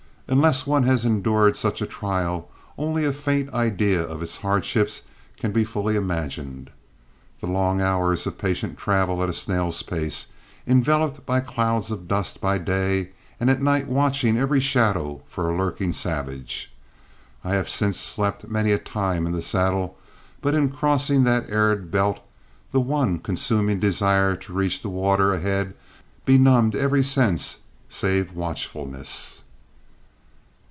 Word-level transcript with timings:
Unless 0.27 0.65
one 0.65 0.83
has 0.83 1.03
endured 1.03 1.57
such 1.57 1.81
a 1.81 1.85
trial, 1.85 2.49
only 2.77 3.03
a 3.03 3.11
faint 3.11 3.53
idea 3.53 4.01
of 4.01 4.21
its 4.23 4.37
hardships 4.37 5.01
can 5.35 5.51
be 5.51 5.65
fully 5.65 5.97
imagined 5.97 6.69
the 7.41 7.47
long 7.47 7.81
hours 7.81 8.25
of 8.25 8.37
patient 8.37 8.77
travel 8.77 9.21
at 9.21 9.27
a 9.27 9.33
snail's 9.33 9.83
pace, 9.83 10.27
enveloped 10.65 11.25
by 11.25 11.41
clouds 11.41 11.91
of 11.91 12.07
dust 12.07 12.39
by 12.39 12.57
day, 12.57 13.09
and 13.41 13.49
at 13.49 13.61
night 13.61 13.89
watching 13.89 14.37
every 14.37 14.61
shadow 14.61 15.21
for 15.27 15.49
a 15.49 15.53
lurking 15.57 15.91
savage. 15.91 16.71
I 17.43 17.51
have 17.55 17.67
since 17.67 17.99
slept 17.99 18.47
many 18.47 18.71
a 18.71 18.77
time 18.79 19.25
in 19.27 19.33
the 19.33 19.41
saddle, 19.41 19.97
but 20.39 20.53
in 20.55 20.69
crossing 20.69 21.25
that 21.25 21.49
arid 21.49 21.91
belt 21.91 22.21
the 22.71 22.79
one 22.79 23.19
consuming 23.19 23.81
desire 23.81 24.37
to 24.37 24.53
reach 24.53 24.81
the 24.81 24.87
water 24.87 25.33
ahead 25.33 25.73
benumbed 26.23 26.73
every 26.73 27.03
sense 27.03 27.57
save 27.89 28.31
watchfulness. 28.33 29.43